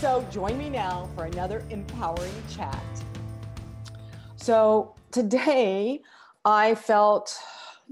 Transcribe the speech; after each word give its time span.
So 0.00 0.26
join 0.30 0.56
me 0.56 0.70
now 0.70 1.10
for 1.14 1.26
another 1.26 1.62
empowering 1.68 2.32
chat. 2.48 2.82
So 4.36 4.94
today 5.10 6.00
I 6.42 6.74
felt 6.74 7.38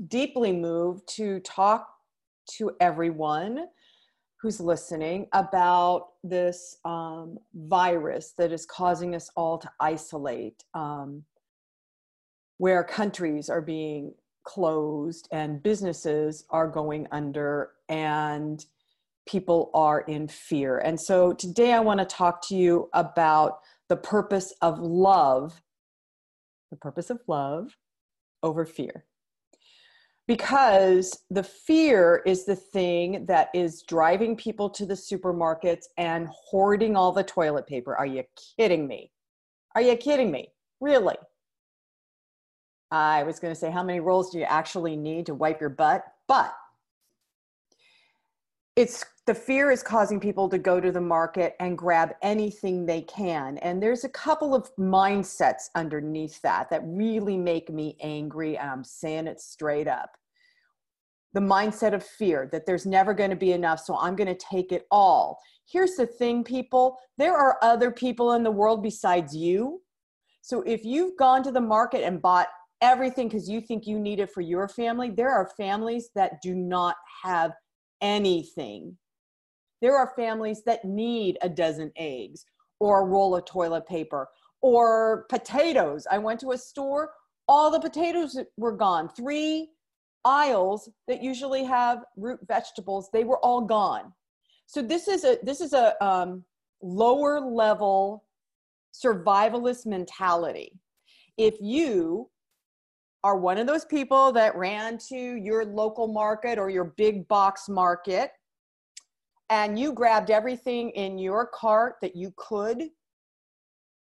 deeply 0.06 0.51
moved 0.52 1.06
to 1.16 1.41
talk 1.41 1.87
to 2.52 2.70
everyone 2.80 3.66
who's 4.41 4.59
listening 4.59 5.27
about 5.34 6.12
this 6.24 6.79
um, 6.87 7.37
virus 7.55 8.32
that 8.38 8.52
is 8.52 8.65
causing 8.65 9.15
us 9.15 9.30
all 9.37 9.59
to 9.59 9.70
isolate, 9.79 10.65
um, 10.73 11.24
where 12.56 12.82
countries 12.84 13.51
are 13.51 13.60
being 13.60 14.15
closed 14.45 15.29
and 15.30 15.62
businesses 15.62 16.46
are 16.48 16.68
going 16.68 17.06
under 17.12 17.73
and 17.90 18.65
people 19.28 19.70
are 19.74 20.00
in 20.00 20.27
fear. 20.27 20.78
And 20.78 20.98
so 20.98 21.32
today 21.32 21.73
I 21.73 21.80
want 21.80 22.00
to 22.00 22.06
talk 22.06 22.46
to 22.48 22.56
you 22.56 22.88
about 22.95 23.59
the 23.88 23.96
purpose 23.96 24.52
of 24.62 24.80
love, 24.80 25.62
the 26.70 26.77
purpose 26.77 27.10
of 27.10 27.18
love 27.29 27.76
over 28.43 28.65
fear. 28.65 29.04
Because 30.26 31.24
the 31.30 31.43
fear 31.43 32.23
is 32.26 32.45
the 32.45 32.56
thing 32.56 33.26
that 33.26 33.49
is 33.54 33.82
driving 33.82 34.37
people 34.37 34.68
to 34.71 34.84
the 34.84 34.95
supermarkets 34.95 35.84
and 35.96 36.29
hoarding 36.30 36.96
all 36.96 37.12
the 37.12 37.23
toilet 37.23 37.66
paper. 37.66 37.96
Are 37.96 38.06
you 38.06 38.24
kidding 38.59 38.87
me? 38.87 39.10
Are 39.74 39.82
you 39.82 39.96
kidding 39.96 40.30
me? 40.30 40.52
Really? 40.80 41.16
I 42.90 43.23
was 43.23 43.38
going 43.38 43.52
to 43.52 43.59
say, 43.59 43.71
how 43.71 43.82
many 43.82 44.01
rolls 44.01 44.30
do 44.30 44.38
you 44.38 44.45
actually 44.45 44.96
need 44.96 45.26
to 45.26 45.34
wipe 45.34 45.60
your 45.60 45.71
butt? 45.71 46.04
But 46.26 46.54
it's 48.79 49.04
the 49.26 49.34
fear 49.34 49.73
is 49.73 49.82
causing 49.82 50.21
people 50.21 50.48
to 50.48 50.57
go 50.57 50.80
to 50.80 50.93
the 50.93 51.01
market 51.01 51.57
and 51.59 51.76
grab 51.76 52.15
anything 52.23 52.87
they 52.87 53.02
can. 53.02 53.59
And 53.59 53.82
there's 53.82 54.04
a 54.04 54.09
couple 54.09 54.54
of 54.54 54.71
mindsets 54.76 55.65
underneath 55.74 56.40
that 56.43 56.71
that 56.71 56.82
really 56.84 57.37
make 57.37 57.71
me 57.71 57.96
angry 58.01 58.56
and 58.56 58.71
i'm 58.71 58.84
saying 58.84 59.26
it 59.26 59.40
straight 59.40 59.88
up. 59.88 60.16
The 61.32 61.40
mindset 61.40 61.93
of 61.93 62.06
fear 62.06 62.49
that 62.52 62.66
there's 62.66 62.87
never 62.87 63.15
going 63.15 63.30
to 63.30 63.37
be 63.37 63.51
enough 63.51 63.80
so 63.80 63.99
i'm 63.99 64.15
going 64.15 64.32
to 64.32 64.47
take 64.49 64.71
it 64.71 64.87
all. 64.93 65.41
Here's 65.69 65.97
the 65.97 66.06
thing 66.06 66.44
people 66.44 66.99
there 67.19 67.37
are 67.37 67.59
other 67.62 67.91
people 67.91 68.34
in 68.34 68.44
the 68.44 68.53
world 68.53 68.81
besides 68.81 69.34
you. 69.34 69.82
So 70.41 70.62
if 70.62 70.84
you've 70.84 71.19
gone 71.19 71.43
to 71.43 71.50
the 71.50 71.60
market 71.60 72.04
and 72.04 72.22
bought 72.22 72.47
everything 72.81 73.26
because 73.26 73.50
you 73.50 73.60
think 73.60 73.88
you 73.88 73.99
need 73.99 74.21
it 74.21 74.31
for 74.31 74.41
your 74.41 74.69
family 74.69 75.10
there 75.10 75.32
are 75.32 75.50
families 75.56 76.10
that 76.15 76.41
do 76.41 76.54
not 76.54 76.94
have 77.25 77.50
anything. 78.00 78.97
There 79.81 79.97
are 79.97 80.12
families 80.16 80.62
that 80.65 80.84
need 80.84 81.38
a 81.43 81.49
dozen 81.49 81.93
eggs 81.97 82.44
or 82.81 83.03
a 83.03 83.06
roll 83.06 83.37
of 83.37 83.44
toilet 83.44 83.87
paper 83.87 84.28
or 84.60 85.27
potatoes. 85.28 86.06
I 86.10 86.19
went 86.19 86.41
to 86.41 86.53
a 86.53 86.59
store, 86.59 87.12
all 87.47 87.71
the 87.71 87.81
potatoes 87.81 88.38
were 88.56 88.77
gone. 88.77 89.09
Three 89.09 89.71
aisles 90.25 90.91
that 91.06 91.22
usually 91.22 91.65
have 91.65 92.05
root 92.17 92.41
vegetables, 92.47 93.09
they 93.12 93.25
were 93.25 93.39
all 93.39 93.62
gone. 93.62 94.12
So 94.67 94.83
this 94.83 95.09
is 95.09 95.25
a 95.25 95.39
this 95.43 95.61
is 95.61 95.72
a 95.72 96.03
um, 96.05 96.45
lower 96.83 97.41
level 97.41 98.25
survivalist 98.93 99.87
mentality. 99.87 100.72
If 101.39 101.55
you 101.61 102.28
are 103.25 103.37
one 103.37 103.59
of 103.59 103.67
those 103.67 103.84
people 103.84 104.33
that 104.33 104.56
ran 104.56 104.99
to 105.09 105.17
your 105.17 105.65
local 105.65 106.06
market 106.06 106.59
or 106.59 106.71
your 106.71 106.93
big 106.97 107.27
box 107.29 107.69
market 107.69 108.31
and 109.51 109.79
you 109.79 109.93
grabbed 109.93 110.31
everything 110.31 110.91
in 110.91 111.19
your 111.19 111.47
cart 111.47 111.97
that 112.01 112.15
you 112.15 112.33
could 112.37 112.91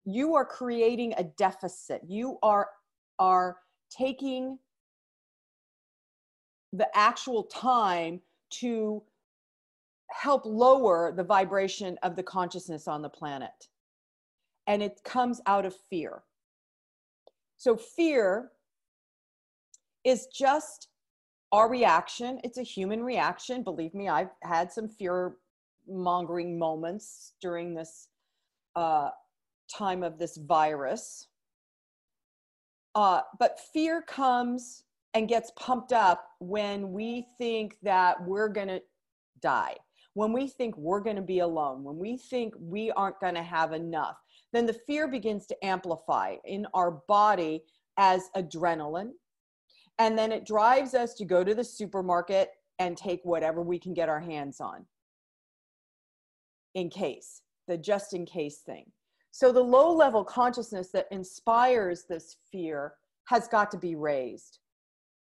you 0.06 0.36
are 0.36 0.46
creating 0.46 1.14
a 1.18 1.24
deficit. 1.24 2.02
You 2.08 2.38
are 2.42 2.70
are 3.20 3.58
taking 3.96 4.58
the 6.74 6.88
actual 6.96 7.44
time 7.44 8.22
to 8.50 9.04
help 10.12 10.46
lower 10.46 11.12
the 11.16 11.24
vibration 11.24 11.98
of 12.02 12.16
the 12.16 12.24
consciousness 12.24 12.88
on 12.88 13.02
the 13.02 13.10
planet. 13.10 13.68
And 14.68 14.82
it 14.82 15.02
comes 15.04 15.42
out 15.46 15.66
of 15.66 15.76
fear. 15.90 16.24
So 17.58 17.76
fear 17.76 18.52
is 20.04 20.28
just 20.28 20.88
our 21.52 21.70
reaction. 21.70 22.40
It's 22.44 22.58
a 22.58 22.64
human 22.64 23.04
reaction. 23.04 23.64
Believe 23.64 23.94
me, 23.94 24.08
I've 24.08 24.32
had 24.44 24.72
some 24.72 24.88
fear 24.88 25.36
mongering 25.88 26.60
moments 26.60 27.34
during 27.42 27.74
this 27.74 28.10
uh, 28.76 29.10
time 29.76 30.04
of 30.04 30.20
this 30.20 30.38
virus. 30.38 31.28
Uh, 32.96 33.22
but 33.40 33.60
fear 33.74 34.02
comes 34.02 34.84
and 35.14 35.28
gets 35.28 35.52
pumped 35.56 35.94
up 35.94 36.30
when 36.40 36.92
we 36.92 37.26
think 37.38 37.78
that 37.82 38.24
we're 38.26 38.48
going 38.48 38.68
to 38.68 38.82
die, 39.42 39.76
when 40.14 40.34
we 40.34 40.48
think 40.48 40.78
we're 40.78 41.00
going 41.00 41.16
to 41.16 41.22
be 41.22 41.40
alone, 41.40 41.84
when 41.84 41.98
we 41.98 42.18
think 42.18 42.54
we 42.60 42.92
aren't 42.92 43.20
going 43.20 43.36
to 43.36 43.44
have 43.44 43.74
enough. 43.74 44.18
Then 44.54 44.66
the 44.66 44.74
fear 44.74 45.08
begins 45.08 45.46
to 45.48 45.66
amplify 45.66 46.36
in 46.46 46.68
our 46.74 46.92
body 47.08 47.64
as 47.98 48.30
adrenaline, 48.36 49.12
and 50.00 50.18
then 50.18 50.32
it 50.32 50.46
drives 50.46 50.94
us 50.94 51.14
to 51.16 51.26
go 51.26 51.44
to 51.44 51.54
the 51.54 51.64
supermarket 51.64 52.52
and 52.80 52.98
take 52.98 53.20
whatever 53.24 53.62
we 53.62 53.78
can 53.78 53.94
get 53.94 54.10
our 54.10 54.22
hands 54.22 54.62
on 54.62 54.86
in 56.74 56.90
case, 56.90 57.42
the 57.68 57.78
just 57.78 58.14
in 58.14 58.26
case 58.26 58.60
thing. 58.60 58.86
So 59.32 59.52
the 59.52 59.62
low 59.62 59.94
level 59.94 60.24
consciousness 60.24 60.90
that 60.94 61.08
inspires 61.12 62.06
this 62.08 62.38
fear 62.52 62.94
has 63.26 63.48
got 63.48 63.70
to 63.72 63.78
be 63.78 63.96
raised. 63.96 64.60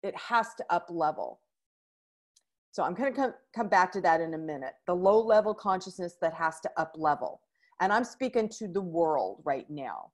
It 0.04 0.16
has 0.16 0.54
to 0.58 0.66
up 0.70 0.88
level. 0.90 1.42
So 2.72 2.84
I'm 2.84 2.94
going 2.94 3.14
to 3.14 3.20
come, 3.20 3.34
come 3.54 3.68
back 3.68 3.92
to 3.94 4.02
that 4.02 4.22
in 4.22 4.34
a 4.34 4.38
minute. 4.38 4.74
The 4.88 4.96
low 4.96 5.20
level 5.20 5.54
consciousness 5.54 6.16
that 6.22 6.34
has 6.34 6.60
to 6.62 6.70
up 6.78 6.94
level. 6.96 7.42
And 7.82 7.92
I'm 7.92 8.06
speaking 8.06 8.48
to 8.60 8.68
the 8.68 8.82
world 8.82 9.42
right 9.44 9.70
now 9.70 10.12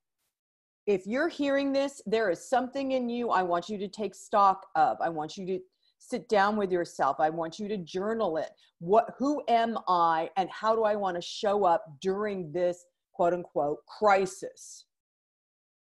if 0.87 1.05
you're 1.05 1.27
hearing 1.27 1.73
this, 1.73 2.01
there 2.05 2.31
is 2.31 2.49
something 2.49 2.93
in 2.93 3.09
you 3.09 3.29
I 3.29 3.43
want 3.43 3.67
you 3.67 3.77
to 3.77 3.89
take 3.89 4.15
stock 4.15 4.67
of. 4.75 4.97
I 5.01 5.09
want 5.09 5.37
you 5.37 5.45
to 5.45 5.59
sit 5.99 6.29
down 6.29 6.55
with 6.55 6.71
yourself. 6.71 7.17
I 7.19 7.29
want 7.29 7.59
you 7.59 7.67
to 7.67 7.77
journal 7.77 8.37
it. 8.37 8.51
What 8.79 9.13
who 9.17 9.43
am 9.49 9.77
I 9.89 10.29
and 10.37 10.49
how 10.49 10.75
do 10.75 10.83
I 10.83 10.95
want 10.95 11.15
to 11.15 11.21
show 11.21 11.65
up 11.65 11.85
during 12.01 12.53
this 12.53 12.85
quote 13.13 13.33
unquote 13.33 13.79
crisis? 13.85 14.85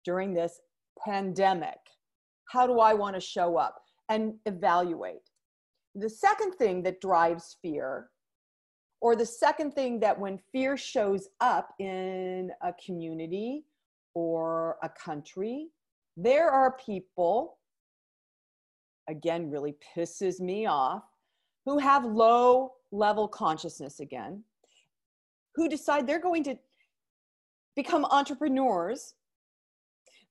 During 0.05 0.33
this 0.33 0.61
pandemic? 1.05 1.79
How 2.49 2.67
do 2.67 2.79
I 2.79 2.95
want 2.95 3.17
to 3.17 3.21
show 3.21 3.57
up 3.57 3.83
and 4.09 4.35
evaluate? 4.47 5.29
The 5.97 6.11
second 6.11 6.53
thing 6.53 6.85
that 6.85 7.01
drives 7.01 7.57
fear 7.61 8.11
or 9.01 9.17
the 9.17 9.27
second 9.27 9.73
thing 9.73 9.99
that 10.01 10.19
when 10.19 10.39
fear 10.53 10.77
shows 10.77 11.29
up 11.41 11.71
in 11.81 12.51
a 12.63 12.73
community 12.85 13.65
or 14.15 14.77
a 14.83 14.89
country, 14.89 15.69
there 16.17 16.51
are 16.51 16.77
people, 16.85 17.59
again, 19.09 19.51
really 19.51 19.77
pisses 19.97 20.41
me 20.41 20.67
off, 20.67 21.03
who 21.65 21.79
have 21.79 22.05
low 22.05 22.73
level 22.93 23.27
consciousness 23.27 24.01
again, 24.01 24.43
who 25.55 25.69
decide 25.69 26.07
they're 26.07 26.21
going 26.21 26.45
to 26.45 26.57
become 27.77 28.05
entrepreneurs 28.07 29.15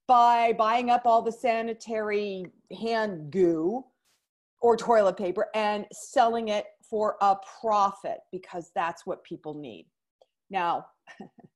by 0.07 0.53
buying 0.53 0.89
up 0.89 1.05
all 1.05 1.21
the 1.21 1.31
sanitary 1.31 2.45
hand 2.81 3.31
goo 3.31 3.83
or 4.61 4.77
toilet 4.77 5.17
paper 5.17 5.47
and 5.55 5.85
selling 5.91 6.49
it 6.49 6.65
for 6.89 7.17
a 7.21 7.35
profit 7.59 8.19
because 8.31 8.71
that's 8.75 9.05
what 9.05 9.23
people 9.23 9.53
need. 9.53 9.85
Now, 10.49 10.85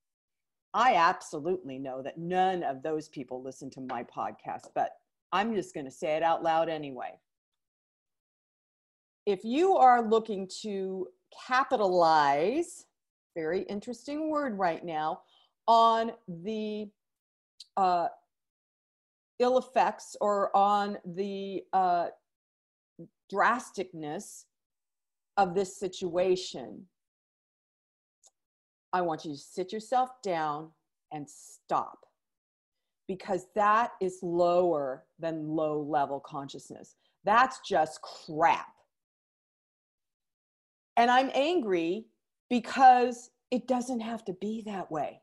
I 0.74 0.94
absolutely 0.94 1.78
know 1.78 2.02
that 2.02 2.18
none 2.18 2.62
of 2.62 2.82
those 2.82 3.08
people 3.08 3.42
listen 3.42 3.70
to 3.70 3.80
my 3.80 4.04
podcast, 4.04 4.68
but 4.74 4.92
I'm 5.32 5.54
just 5.54 5.74
going 5.74 5.86
to 5.86 5.92
say 5.92 6.16
it 6.16 6.22
out 6.22 6.42
loud 6.42 6.68
anyway. 6.68 7.18
If 9.26 9.44
you 9.44 9.76
are 9.76 10.06
looking 10.08 10.48
to 10.62 11.08
capitalize, 11.46 12.86
very 13.34 13.62
interesting 13.62 14.30
word 14.30 14.58
right 14.58 14.84
now, 14.84 15.20
on 15.66 16.12
the 16.26 16.88
uh, 17.76 18.08
ill 19.38 19.58
effects 19.58 20.16
or 20.20 20.54
on 20.56 20.98
the 21.04 21.62
uh, 21.72 22.08
drasticness 23.32 24.44
of 25.36 25.54
this 25.54 25.78
situation, 25.78 26.86
I 28.92 29.00
want 29.02 29.24
you 29.24 29.32
to 29.32 29.38
sit 29.38 29.72
yourself 29.72 30.10
down 30.22 30.70
and 31.12 31.28
stop 31.28 32.06
because 33.06 33.46
that 33.54 33.92
is 34.00 34.18
lower 34.22 35.04
than 35.18 35.48
low 35.48 35.80
level 35.80 36.20
consciousness. 36.20 36.96
That's 37.24 37.60
just 37.66 38.00
crap. 38.02 38.74
And 40.96 41.10
I'm 41.10 41.30
angry 41.34 42.06
because 42.50 43.30
it 43.50 43.66
doesn't 43.66 44.00
have 44.00 44.24
to 44.26 44.32
be 44.34 44.62
that 44.66 44.90
way. 44.90 45.22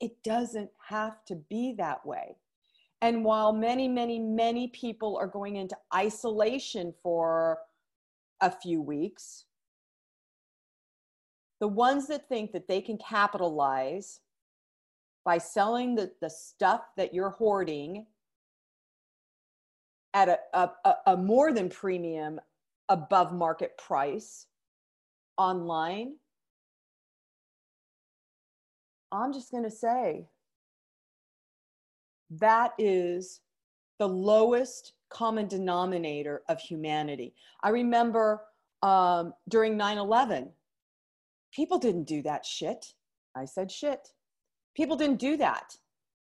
It 0.00 0.22
doesn't 0.24 0.70
have 0.88 1.24
to 1.26 1.36
be 1.36 1.74
that 1.78 2.04
way. 2.04 2.36
And 3.02 3.24
while 3.24 3.52
many, 3.52 3.88
many, 3.88 4.18
many 4.18 4.68
people 4.68 5.16
are 5.16 5.26
going 5.26 5.56
into 5.56 5.76
isolation 5.94 6.92
for 7.02 7.58
a 8.40 8.50
few 8.50 8.82
weeks, 8.82 9.44
the 11.60 11.68
ones 11.68 12.08
that 12.08 12.28
think 12.28 12.52
that 12.52 12.66
they 12.66 12.80
can 12.80 12.98
capitalize 12.98 14.20
by 15.24 15.38
selling 15.38 15.94
the, 15.94 16.10
the 16.20 16.30
stuff 16.30 16.80
that 16.96 17.12
you're 17.12 17.30
hoarding 17.30 18.06
at 20.14 20.28
a, 20.28 20.70
a, 20.84 20.94
a 21.06 21.16
more 21.16 21.52
than 21.52 21.68
premium 21.68 22.40
above 22.88 23.32
market 23.32 23.76
price 23.78 24.46
online, 25.36 26.14
I'm 29.12 29.32
just 29.32 29.50
going 29.50 29.64
to 29.64 29.70
say 29.70 30.26
that 32.30 32.72
is 32.78 33.40
the 33.98 34.08
lowest 34.08 34.94
common 35.10 35.46
denominator 35.46 36.42
of 36.48 36.60
humanity. 36.60 37.34
I 37.62 37.70
remember 37.70 38.42
um, 38.82 39.34
during 39.48 39.76
9 39.76 39.98
11, 39.98 40.50
people 41.52 41.78
didn't 41.78 42.04
do 42.04 42.22
that 42.22 42.44
shit. 42.44 42.94
I 43.36 43.44
said 43.44 43.70
shit. 43.70 44.08
People 44.76 44.96
didn't 44.96 45.18
do 45.18 45.36
that 45.36 45.76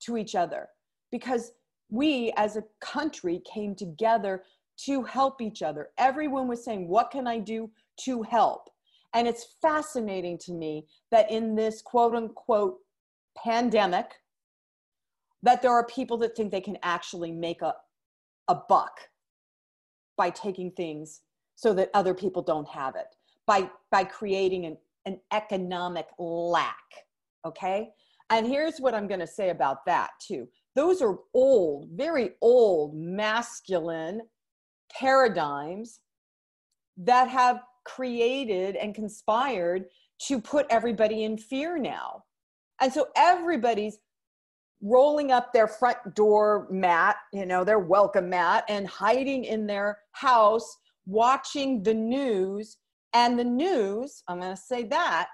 to 0.01 0.17
each 0.17 0.35
other 0.35 0.69
because 1.11 1.53
we 1.91 2.33
as 2.37 2.57
a 2.57 2.65
country 2.81 3.41
came 3.53 3.75
together 3.75 4.45
to 4.77 5.03
help 5.03 5.41
each 5.41 5.63
other. 5.63 5.91
Everyone 5.99 6.49
was 6.49 6.65
saying, 6.65 6.89
What 6.89 7.11
can 7.11 7.27
I 7.27 7.39
do 7.39 7.71
to 8.01 8.23
help? 8.23 8.71
And 9.15 9.29
it's 9.29 9.55
fascinating 9.63 10.39
to 10.39 10.53
me 10.53 10.87
that 11.13 11.31
in 11.31 11.55
this 11.55 11.81
quote 11.81 12.15
unquote 12.15 12.79
pandemic, 13.37 14.11
that 15.43 15.63
there 15.63 15.71
are 15.71 15.87
people 15.87 16.17
that 16.19 16.37
think 16.37 16.51
they 16.51 16.61
can 16.61 16.79
actually 16.83 17.31
make 17.31 17.63
a, 17.63 17.75
a 18.49 18.57
buck 18.69 18.99
by 20.17 20.31
taking 20.31 20.71
things 20.73 21.21
so 21.55 21.73
that 21.75 21.91
other 21.95 22.15
people 22.15 22.43
don't 22.43 22.69
have 22.69 22.97
it, 22.97 23.15
by, 23.47 23.71
by 23.91 24.03
creating 24.03 24.65
an, 24.67 24.77
an 25.07 25.21
economic 25.33 26.07
lack. 26.19 26.77
Okay? 27.45 27.91
And 28.31 28.47
here's 28.47 28.79
what 28.79 28.95
I'm 28.95 29.07
going 29.07 29.21
to 29.21 29.27
say 29.27 29.51
about 29.51 29.85
that 29.87 30.11
too. 30.27 30.49
Those 30.75 31.03
are 31.03 31.19
old, 31.35 31.89
very 31.93 32.31
old 32.41 32.97
masculine 32.97 34.23
paradigms 34.93 36.01
that 36.97 37.29
have 37.29 37.61
created 37.85 38.77
and 38.77 38.95
conspired 38.95 39.85
to 40.23 40.41
put 40.41 40.67
everybody 40.71 41.25
in 41.25 41.37
fear 41.37 41.79
now. 41.79 42.25
And 42.81 42.93
so 42.93 43.09
everybody's 43.17 43.99
rolling 44.81 45.33
up 45.33 45.53
their 45.53 45.69
front 45.69 45.99
door 46.15 46.67
mat, 46.71 47.17
you 47.33 47.47
know, 47.47 47.65
their 47.65 47.79
welcome 47.79 48.29
mat, 48.29 48.65
and 48.69 48.87
hiding 48.87 49.45
in 49.45 49.67
their 49.67 49.99
house, 50.13 50.77
watching 51.07 51.83
the 51.83 51.95
news. 51.95 52.79
And 53.15 53.39
the 53.39 53.45
news, 53.45 54.23
I'm 54.29 54.41
going 54.41 54.55
to 54.55 54.61
say 54.61 54.85
that, 54.85 55.29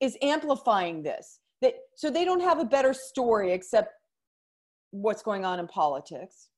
is 0.00 0.16
amplifying 0.20 1.02
this. 1.02 1.40
That, 1.62 1.74
so 1.96 2.10
they 2.10 2.24
don't 2.24 2.40
have 2.40 2.58
a 2.58 2.64
better 2.64 2.92
story 2.92 3.52
except 3.52 3.92
what's 4.90 5.22
going 5.22 5.44
on 5.44 5.58
in 5.58 5.66
politics 5.66 6.48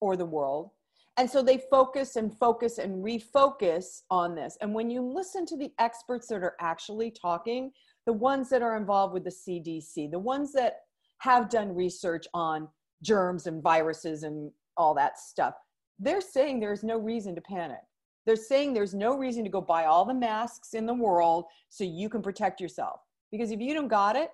or 0.00 0.16
the 0.16 0.24
world. 0.24 0.70
And 1.16 1.30
so 1.30 1.42
they 1.42 1.62
focus 1.70 2.16
and 2.16 2.36
focus 2.36 2.78
and 2.78 3.04
refocus 3.04 4.02
on 4.10 4.34
this. 4.34 4.58
And 4.60 4.74
when 4.74 4.90
you 4.90 5.00
listen 5.00 5.46
to 5.46 5.56
the 5.56 5.70
experts 5.78 6.26
that 6.28 6.42
are 6.42 6.56
actually 6.60 7.12
talking, 7.12 7.70
the 8.06 8.12
ones 8.12 8.50
that 8.50 8.62
are 8.62 8.76
involved 8.76 9.14
with 9.14 9.24
the 9.24 9.30
CDC, 9.30 10.10
the 10.10 10.18
ones 10.18 10.52
that 10.52 10.78
have 11.18 11.48
done 11.48 11.74
research 11.74 12.26
on 12.34 12.68
germs 13.02 13.46
and 13.46 13.62
viruses 13.62 14.24
and 14.24 14.50
all 14.76 14.94
that 14.94 15.18
stuff, 15.18 15.54
they're 16.00 16.20
saying 16.20 16.58
there's 16.58 16.82
no 16.82 16.98
reason 16.98 17.36
to 17.36 17.40
panic. 17.40 17.78
They're 18.26 18.36
saying 18.36 18.72
there's 18.72 18.94
no 18.94 19.16
reason 19.16 19.44
to 19.44 19.50
go 19.50 19.60
buy 19.60 19.84
all 19.84 20.04
the 20.04 20.14
masks 20.14 20.74
in 20.74 20.86
the 20.86 20.94
world 20.94 21.44
so 21.68 21.84
you 21.84 22.08
can 22.08 22.22
protect 22.22 22.60
yourself. 22.60 23.00
Because 23.30 23.50
if 23.50 23.60
you 23.60 23.74
don't 23.74 23.88
got 23.88 24.16
it, 24.16 24.30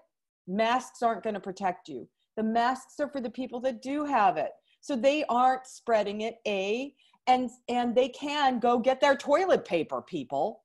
masks 0.47 1.03
aren't 1.03 1.23
going 1.23 1.35
to 1.35 1.41
protect 1.41 1.89
you. 1.89 2.09
The 2.37 2.43
masks 2.43 3.01
are 3.01 3.09
for 3.09 3.21
the 3.21 3.31
people 3.31 3.61
that 3.61 3.83
do 3.83 4.05
have 4.05 4.37
it. 4.37 4.53
So 4.81 4.97
they 4.97 5.25
aren't 5.29 5.67
spreading 5.67 6.23
it, 6.23 6.37
A, 6.47 6.95
and 7.27 7.51
and 7.69 7.95
they 7.95 8.09
can 8.09 8.59
go 8.59 8.79
get 8.79 9.01
their 9.01 9.17
toilet 9.17 9.65
paper, 9.65 10.01
people. 10.01 10.63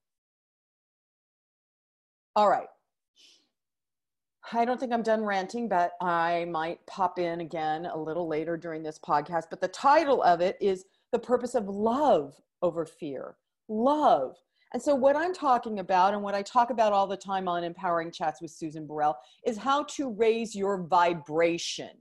All 2.36 2.50
right. 2.50 2.68
I 4.54 4.64
don't 4.64 4.80
think 4.80 4.94
I'm 4.94 5.02
done 5.02 5.24
ranting, 5.24 5.68
but 5.68 5.94
I 6.02 6.46
might 6.52 6.86
pop 6.86 7.18
in 7.18 7.42
again 7.42 7.88
a 7.88 7.98
little 7.98 8.28
later 8.28 8.58
during 8.58 8.84
this 8.84 9.00
podcast. 9.00 9.46
But 9.50 9.60
the 9.60 9.68
title 9.70 10.22
of 10.22 10.40
it 10.40 10.58
is 10.62 10.86
The 11.12 11.20
Purpose 11.20 11.56
of 11.56 11.68
Love 11.68 12.40
over 12.66 12.86
fear. 12.86 13.36
Love. 13.70 14.36
And 14.74 14.82
so, 14.82 14.96
what 14.96 15.16
I'm 15.16 15.34
talking 15.34 15.80
about, 15.80 16.14
and 16.14 16.24
what 16.24 16.36
I 16.36 16.42
talk 16.42 16.72
about 16.72 16.92
all 16.92 17.08
the 17.08 17.16
time 17.16 17.48
on 17.48 17.64
Empowering 17.64 18.12
Chats 18.12 18.42
with 18.42 18.52
Susan 18.52 18.88
Burrell, 18.88 19.16
is 19.46 19.58
how 19.58 19.84
to 19.96 20.10
raise 20.10 20.56
your 20.56 20.84
vibration, 20.84 21.92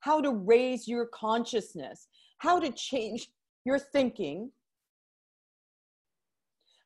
how 0.00 0.20
to 0.20 0.32
raise 0.32 0.88
your 0.88 1.06
consciousness, 1.06 2.08
how 2.38 2.58
to 2.58 2.70
change 2.72 3.28
your 3.64 3.78
thinking, 3.78 4.50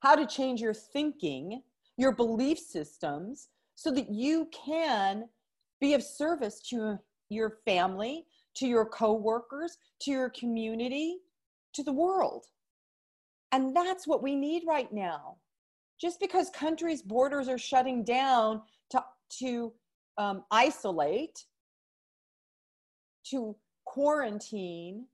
how 0.01 0.15
to 0.15 0.27
change 0.27 0.61
your 0.61 0.75
thinking, 0.75 1.63
your 1.97 2.13
belief 2.13 2.59
systems, 2.59 3.49
so 3.75 3.91
that 3.91 4.11
you 4.11 4.49
can 4.53 5.25
be 5.81 5.95
of 5.95 6.03
service 6.03 6.61
to 6.69 6.99
your 7.31 7.59
family, 7.65 8.27
to 8.57 8.67
your 8.67 8.85
coworkers, 8.85 9.79
to 10.03 10.11
your 10.11 10.31
community, 10.31 11.17
to 11.73 11.83
the 11.83 11.93
world. 11.93 12.45
And 13.55 13.75
that's 13.75 14.05
what 14.05 14.21
we 14.21 14.35
need 14.35 14.65
right 14.67 14.93
now. 14.93 15.37
Just 16.01 16.19
because 16.19 16.51
countries' 16.51 17.03
borders 17.03 17.49
are 17.49 17.57
shutting 17.57 18.03
down 18.03 18.63
to, 18.91 19.05
to 19.39 19.73
um, 20.19 20.43
isolate, 20.51 21.39
to 23.31 23.55
quarantine, 23.85 25.07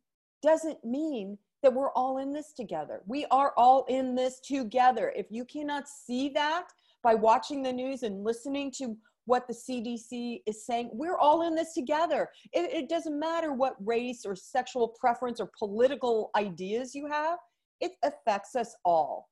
doesn't 0.43 0.83
mean 0.83 1.37
that 1.63 1.75
we're 1.75 1.93
all 1.93 2.17
in 2.17 2.33
this 2.33 2.55
together. 2.55 3.03
We 3.07 3.27
are 3.31 3.53
all 3.59 3.85
in 3.91 4.15
this 4.15 4.41
together. 4.41 5.13
If 5.15 5.27
you 5.29 5.45
cannot 5.45 5.87
see 5.87 6.31
that 6.31 6.69
by 7.03 7.15
watching 7.15 7.63
the 7.63 7.75
news 7.75 8.05
and 8.05 8.25
listening 8.25 8.73
to 8.79 8.97
what 9.27 9.47
the 9.49 9.53
CDC 9.53 10.41
is 10.47 10.65
saying, 10.65 10.89
we're 10.95 11.19
all 11.19 11.47
in 11.47 11.55
this 11.55 11.75
together. 11.75 12.31
It, 12.55 12.73
it 12.73 12.89
doesn't 12.89 13.21
matter 13.21 13.53
what 13.53 13.77
race 13.85 14.25
or 14.25 14.35
sexual 14.35 14.89
preference 14.89 15.41
or 15.41 15.51
political 15.59 16.31
ideas 16.35 16.95
you 16.95 17.07
have 17.07 17.37
it 17.81 17.93
affects 18.03 18.57
us 18.57 18.75
all. 18.85 19.29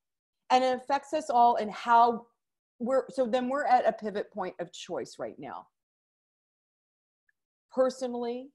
And 0.50 0.64
it 0.64 0.74
affects 0.74 1.12
us 1.12 1.28
all 1.30 1.56
in 1.56 1.68
how 1.68 2.26
we're, 2.78 3.04
so 3.10 3.26
then 3.26 3.48
we're 3.48 3.66
at 3.66 3.86
a 3.86 3.92
pivot 3.92 4.32
point 4.32 4.54
of 4.60 4.72
choice 4.72 5.16
right 5.18 5.38
now. 5.38 5.66
Personally, 7.72 8.50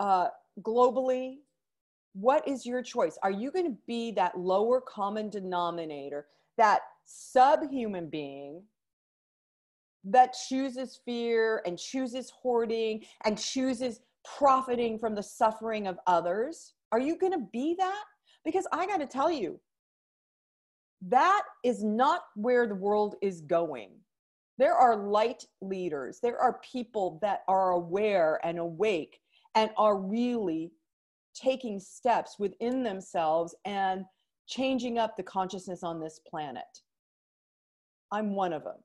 uh, 0.00 0.28
globally, 0.62 1.36
what 2.14 2.46
is 2.46 2.64
your 2.64 2.82
choice? 2.82 3.18
Are 3.22 3.30
you 3.30 3.50
going 3.50 3.66
to 3.66 3.76
be 3.86 4.12
that 4.12 4.38
lower 4.38 4.80
common 4.80 5.28
denominator, 5.28 6.26
that 6.56 6.80
subhuman 7.04 8.08
being 8.08 8.62
that 10.04 10.34
chooses 10.48 11.00
fear 11.04 11.62
and 11.66 11.78
chooses 11.78 12.30
hoarding 12.30 13.04
and 13.24 13.38
chooses 13.38 14.00
profiting 14.36 14.98
from 14.98 15.14
the 15.14 15.22
suffering 15.22 15.86
of 15.86 15.98
others? 16.06 16.74
Are 16.94 17.00
you 17.00 17.18
going 17.18 17.32
to 17.32 17.48
be 17.52 17.74
that? 17.76 18.04
Because 18.44 18.68
I 18.72 18.86
got 18.86 18.98
to 18.98 19.06
tell 19.06 19.28
you, 19.28 19.58
that 21.08 21.42
is 21.64 21.82
not 21.82 22.20
where 22.36 22.68
the 22.68 22.76
world 22.76 23.16
is 23.20 23.40
going. 23.40 23.90
There 24.58 24.76
are 24.76 24.96
light 24.96 25.44
leaders, 25.60 26.20
there 26.22 26.38
are 26.38 26.60
people 26.60 27.18
that 27.20 27.40
are 27.48 27.72
aware 27.72 28.38
and 28.44 28.60
awake 28.60 29.18
and 29.56 29.70
are 29.76 29.98
really 29.98 30.70
taking 31.34 31.80
steps 31.80 32.36
within 32.38 32.84
themselves 32.84 33.56
and 33.64 34.04
changing 34.46 34.96
up 34.96 35.16
the 35.16 35.24
consciousness 35.24 35.82
on 35.82 35.98
this 35.98 36.20
planet. 36.24 36.62
I'm 38.12 38.36
one 38.36 38.52
of 38.52 38.62
them. 38.62 38.78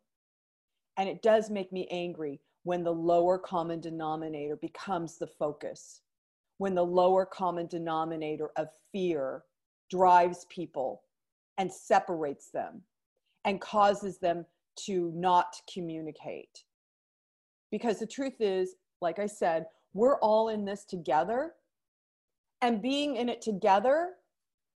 And 0.97 1.07
it 1.07 1.21
does 1.21 1.51
make 1.51 1.71
me 1.71 1.87
angry 1.91 2.41
when 2.63 2.83
the 2.83 2.91
lower 2.91 3.37
common 3.37 3.79
denominator 3.79 4.55
becomes 4.55 5.19
the 5.19 5.27
focus, 5.27 6.01
when 6.59 6.75
the 6.75 6.85
lower 6.85 7.25
common 7.25 7.65
denominator 7.67 8.51
of 8.57 8.67
fear 8.91 9.43
drives 9.89 10.45
people 10.49 11.01
and 11.57 11.71
separates 11.71 12.51
them 12.51 12.81
and 13.45 13.59
causes 13.59 14.19
them 14.19 14.45
to 14.75 15.11
not 15.15 15.55
communicate. 15.73 16.63
Because 17.71 17.99
the 17.99 18.05
truth 18.05 18.41
is, 18.41 18.75
like 19.01 19.19
I 19.19 19.25
said, 19.25 19.65
we're 19.93 20.19
all 20.19 20.49
in 20.49 20.65
this 20.65 20.83
together. 20.83 21.53
And 22.61 22.81
being 22.81 23.15
in 23.15 23.29
it 23.29 23.41
together 23.41 24.11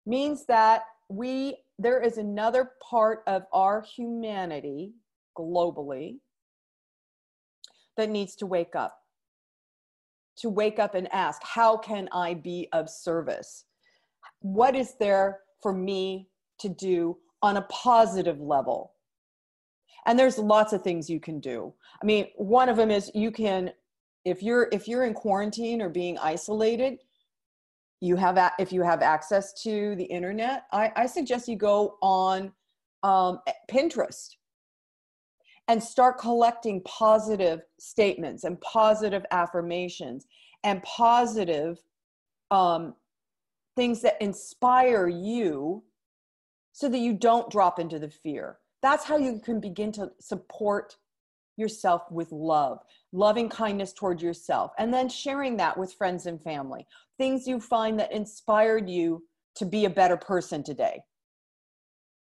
means 0.05 0.45
that 0.45 0.83
we 1.07 1.57
there 1.81 2.01
is 2.01 2.17
another 2.17 2.71
part 2.87 3.23
of 3.25 3.43
our 3.53 3.81
humanity 3.81 4.91
globally 5.37 6.17
that 7.95 8.09
needs 8.09 8.35
to 8.35 8.45
wake 8.45 8.75
up 8.75 8.99
to 10.39 10.49
wake 10.49 10.79
up 10.79 10.95
and 10.95 11.11
ask 11.13 11.41
how 11.43 11.77
can 11.77 12.09
i 12.11 12.33
be 12.33 12.67
of 12.73 12.89
service? 12.89 13.65
What 14.41 14.75
is 14.75 14.95
there 14.99 15.39
for 15.61 15.73
me 15.73 16.29
to 16.59 16.69
do 16.69 17.17
on 17.41 17.57
a 17.57 17.63
positive 17.63 18.39
level? 18.39 18.93
And 20.05 20.17
there's 20.17 20.37
lots 20.37 20.73
of 20.73 20.81
things 20.81 21.09
you 21.09 21.19
can 21.19 21.39
do. 21.39 21.73
I 22.01 22.05
mean 22.05 22.27
one 22.35 22.69
of 22.69 22.77
them 22.77 22.91
is 22.91 23.11
you 23.13 23.31
can 23.31 23.71
if 24.25 24.43
you're 24.43 24.67
if 24.71 24.87
you're 24.87 25.05
in 25.05 25.13
quarantine 25.13 25.81
or 25.81 25.89
being 25.89 26.17
isolated 26.19 26.99
you 28.01 28.15
have 28.15 28.53
if 28.59 28.71
you 28.71 28.81
have 28.81 29.01
access 29.01 29.53
to 29.63 29.95
the 29.95 30.03
internet 30.03 30.63
i, 30.71 30.91
I 30.95 31.05
suggest 31.05 31.47
you 31.47 31.55
go 31.55 31.97
on 32.01 32.51
um, 33.03 33.39
pinterest 33.71 34.35
and 35.69 35.81
start 35.81 36.17
collecting 36.17 36.81
positive 36.81 37.61
statements 37.79 38.43
and 38.43 38.59
positive 38.59 39.25
affirmations 39.31 40.27
and 40.65 40.83
positive 40.83 41.81
um, 42.51 42.93
things 43.77 44.01
that 44.01 44.21
inspire 44.21 45.07
you 45.07 45.81
so 46.73 46.89
that 46.89 46.99
you 46.99 47.13
don't 47.13 47.49
drop 47.49 47.79
into 47.79 47.97
the 47.97 48.09
fear 48.09 48.59
that's 48.81 49.05
how 49.05 49.17
you 49.17 49.39
can 49.39 49.59
begin 49.59 49.91
to 49.93 50.11
support 50.19 50.95
yourself 51.57 52.09
with 52.09 52.31
love, 52.31 52.79
loving 53.11 53.49
kindness 53.49 53.91
toward 53.91 54.21
yourself, 54.21 54.71
and 54.77 54.93
then 54.93 55.09
sharing 55.09 55.57
that 55.57 55.77
with 55.77 55.93
friends 55.93 56.25
and 56.25 56.41
family. 56.41 56.87
Things 57.17 57.45
you 57.45 57.59
find 57.59 57.99
that 57.99 58.13
inspired 58.13 58.89
you 58.89 59.23
to 59.55 59.65
be 59.65 59.85
a 59.85 59.89
better 59.89 60.15
person 60.15 60.63
today, 60.63 61.01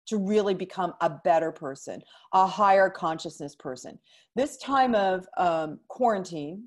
to 0.06 0.16
really 0.16 0.54
become 0.54 0.94
a 1.00 1.10
better 1.10 1.52
person, 1.52 2.02
a 2.32 2.46
higher 2.46 2.90
consciousness 2.90 3.54
person. 3.54 3.98
This 4.34 4.56
time 4.58 4.94
of 4.94 5.26
um, 5.36 5.78
quarantine, 5.88 6.64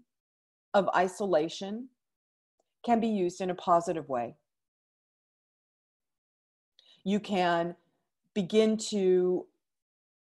of 0.74 0.90
isolation, 0.96 1.90
can 2.86 3.00
be 3.00 3.08
used 3.08 3.42
in 3.42 3.50
a 3.50 3.56
positive 3.56 4.08
way. 4.08 4.36
You 7.04 7.20
can 7.20 7.76
begin 8.34 8.78
to 8.90 9.46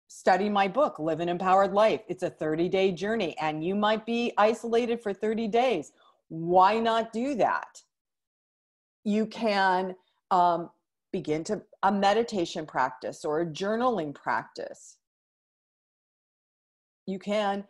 study 0.08 0.48
my 0.48 0.68
book, 0.68 0.98
Live 0.98 1.20
an 1.20 1.28
Empowered 1.28 1.72
Life. 1.72 2.02
It's 2.08 2.22
a 2.22 2.30
30 2.30 2.68
day 2.68 2.92
journey, 2.92 3.36
and 3.40 3.64
you 3.64 3.74
might 3.74 4.04
be 4.04 4.32
isolated 4.36 5.02
for 5.02 5.12
30 5.12 5.48
days. 5.48 5.92
Why 6.28 6.78
not 6.78 7.12
do 7.12 7.34
that? 7.36 7.82
You 9.04 9.26
can 9.26 9.96
um, 10.30 10.70
begin 11.12 11.44
to 11.44 11.62
a 11.82 11.92
meditation 11.92 12.66
practice 12.66 13.24
or 13.24 13.40
a 13.40 13.46
journaling 13.46 14.14
practice. 14.14 14.96
You 17.06 17.18
can 17.18 17.64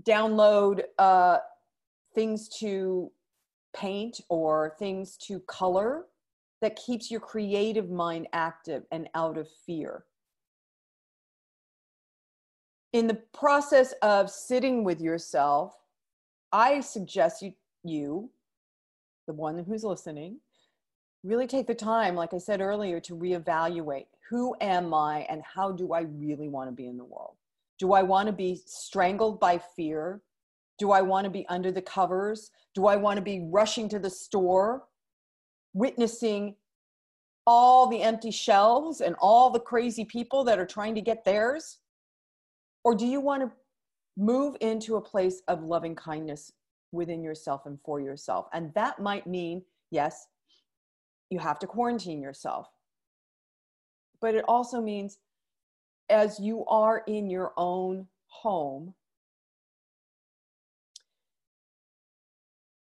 download 0.00 0.82
uh, 0.98 1.38
things 2.14 2.48
to 2.60 3.10
paint 3.76 4.20
or 4.28 4.74
things 4.78 5.16
to 5.16 5.40
color 5.40 6.06
that 6.62 6.76
keeps 6.76 7.10
your 7.10 7.20
creative 7.20 7.90
mind 7.90 8.28
active 8.32 8.84
and 8.90 9.08
out 9.14 9.38
of 9.38 9.48
fear 9.66 10.04
in 12.92 13.06
the 13.06 13.18
process 13.32 13.92
of 14.02 14.30
sitting 14.30 14.84
with 14.84 15.00
yourself, 15.00 15.74
I 16.52 16.80
suggest 16.80 17.42
you, 17.42 17.52
you, 17.84 18.30
the 19.26 19.32
one 19.32 19.62
who's 19.62 19.84
listening, 19.84 20.38
really 21.22 21.46
take 21.46 21.66
the 21.66 21.74
time, 21.74 22.14
like 22.14 22.32
I 22.32 22.38
said 22.38 22.60
earlier, 22.60 23.00
to 23.00 23.16
reevaluate 23.16 24.06
who 24.28 24.54
am 24.60 24.94
I 24.94 25.26
and 25.28 25.42
how 25.42 25.72
do 25.72 25.92
I 25.92 26.02
really 26.02 26.48
want 26.48 26.68
to 26.68 26.72
be 26.72 26.86
in 26.86 26.96
the 26.96 27.04
world? 27.04 27.34
Do 27.78 27.92
I 27.92 28.02
want 28.02 28.26
to 28.28 28.32
be 28.32 28.60
strangled 28.64 29.40
by 29.40 29.58
fear? 29.58 30.22
Do 30.78 30.92
I 30.92 31.02
want 31.02 31.24
to 31.24 31.30
be 31.30 31.46
under 31.48 31.72
the 31.72 31.82
covers? 31.82 32.50
Do 32.74 32.86
I 32.86 32.96
want 32.96 33.16
to 33.16 33.22
be 33.22 33.48
rushing 33.50 33.88
to 33.88 33.98
the 33.98 34.08
store, 34.08 34.84
witnessing 35.74 36.54
all 37.46 37.88
the 37.88 38.02
empty 38.02 38.30
shelves 38.30 39.00
and 39.00 39.16
all 39.20 39.50
the 39.50 39.60
crazy 39.60 40.04
people 40.04 40.44
that 40.44 40.58
are 40.58 40.66
trying 40.66 40.94
to 40.94 41.00
get 41.00 41.24
theirs? 41.24 41.78
Or 42.84 42.94
do 42.94 43.06
you 43.06 43.20
want 43.20 43.42
to 43.42 43.50
move 44.16 44.56
into 44.60 44.96
a 44.96 45.00
place 45.00 45.42
of 45.48 45.64
loving 45.64 45.94
kindness 45.94 46.52
within 46.92 47.22
yourself 47.22 47.66
and 47.66 47.78
for 47.84 48.00
yourself? 48.00 48.46
And 48.52 48.72
that 48.74 49.00
might 49.00 49.26
mean, 49.26 49.62
yes, 49.90 50.28
you 51.30 51.38
have 51.38 51.58
to 51.60 51.66
quarantine 51.66 52.20
yourself. 52.20 52.68
But 54.20 54.34
it 54.34 54.44
also 54.46 54.80
means 54.80 55.18
as 56.10 56.38
you 56.40 56.66
are 56.66 57.02
in 57.06 57.30
your 57.30 57.52
own 57.56 58.08
home, 58.26 58.94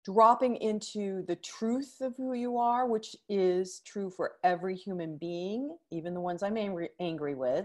dropping 0.04 0.56
into 0.56 1.24
the 1.26 1.36
truth 1.36 1.96
of 2.02 2.14
who 2.16 2.34
you 2.34 2.58
are, 2.58 2.86
which 2.86 3.16
is 3.28 3.80
true 3.86 4.10
for 4.10 4.32
every 4.44 4.76
human 4.76 5.16
being, 5.16 5.76
even 5.90 6.12
the 6.12 6.20
ones 6.20 6.42
I'm 6.42 6.58
angry, 6.58 6.90
angry 7.00 7.34
with, 7.34 7.64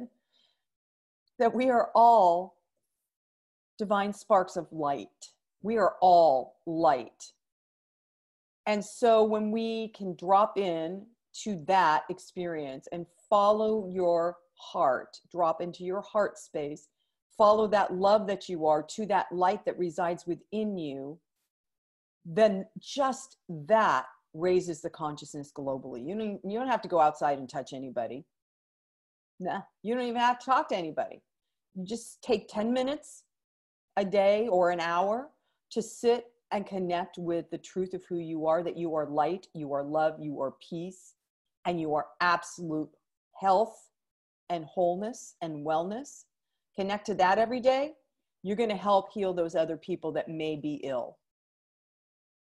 that 1.38 1.54
we 1.54 1.70
are 1.70 1.92
all 1.94 2.56
divine 3.78 4.14
sparks 4.14 4.56
of 4.56 4.72
light. 4.72 5.10
We 5.62 5.78
are 5.78 5.96
all 6.02 6.56
light. 6.66 7.34
And 8.66 8.84
so 8.84 9.24
when 9.24 9.52
we 9.52 9.90
can 9.90 10.16
drop 10.16 10.58
in 10.58 11.06
to 11.44 11.64
that 11.68 12.04
experience 12.10 12.88
and 12.92 13.06
follow 13.30 13.88
your 13.90 14.38
heart, 14.56 15.18
drop 15.32 15.62
into 15.62 15.84
your 15.84 16.02
heart 16.02 16.38
space, 16.38 16.88
follow 17.38 17.68
that 17.68 17.94
love 17.94 18.28
that 18.28 18.50
you 18.50 18.66
are 18.66 18.84
to 18.84 19.06
that 19.06 19.32
light 19.32 19.64
that 19.66 19.78
resides 19.78 20.26
within 20.28 20.78
you, 20.78 21.20
then 22.26 22.66
just 22.80 23.38
that 23.48 24.06
raises 24.34 24.82
the 24.82 24.90
consciousness 24.90 25.52
globally. 25.58 26.06
You 26.06 26.16
don't, 26.18 26.40
you 26.44 26.60
don't 26.60 26.68
have 26.68 26.82
to 26.82 26.90
go 26.90 27.00
outside 27.00 27.40
and 27.40 27.50
touch 27.50 27.74
anybody. 27.74 28.26
Nah, 29.40 29.62
you 29.84 29.96
don't 29.96 30.04
even 30.04 30.20
have 30.20 30.40
to 30.40 30.46
talk 30.46 30.68
to 30.70 30.76
anybody 30.76 31.22
You 31.76 31.86
just 31.86 32.22
take 32.22 32.50
10 32.50 32.74
minutes 32.74 33.24
a 33.96 34.04
day 34.04 34.48
or 34.50 34.72
an 34.72 34.82
hour 34.82 35.30
to 35.72 35.82
sit 35.82 36.26
and 36.52 36.66
connect 36.66 37.18
with 37.18 37.50
the 37.52 37.58
truth 37.58 37.94
of 37.94 38.04
who 38.06 38.18
you 38.18 38.48
are 38.48 38.64
that 38.64 38.78
you 38.78 38.96
are 38.96 39.06
light, 39.06 39.48
you 39.54 39.74
are 39.74 39.84
love, 39.84 40.16
you 40.20 40.42
are 40.42 40.56
peace, 40.68 41.14
and 41.66 41.80
you 41.80 41.94
are 41.94 42.08
absolute 42.22 42.90
health 43.40 43.90
and 44.50 44.66
wholeness 44.66 45.36
and 45.42 45.66
wellness. 45.66 46.24
Connect 46.76 47.06
to 47.06 47.14
that 47.16 47.38
every 47.38 47.60
day. 47.60 47.94
You're 48.42 48.56
going 48.56 48.70
to 48.70 48.76
help 48.76 49.12
heal 49.12 49.34
those 49.34 49.56
other 49.56 49.78
people 49.78 50.12
that 50.14 50.30
may 50.30 50.56
be 50.56 50.76
ill 50.84 51.18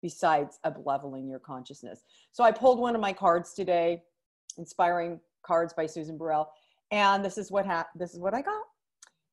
besides 0.00 0.58
up 0.64 0.76
leveling 0.84 1.28
your 1.28 1.38
consciousness. 1.38 2.02
So 2.32 2.42
I 2.42 2.50
pulled 2.50 2.78
one 2.78 2.94
of 2.94 3.00
my 3.00 3.12
cards 3.12 3.54
today, 3.54 4.02
inspiring 4.58 5.20
cards 5.44 5.72
by 5.74 5.86
Susan 5.86 6.16
Burrell, 6.16 6.50
and 6.90 7.24
this 7.24 7.38
is 7.38 7.50
what 7.50 7.66
ha- 7.66 7.88
this 7.94 8.12
is 8.12 8.20
what 8.20 8.34
I 8.34 8.42
got. 8.42 8.64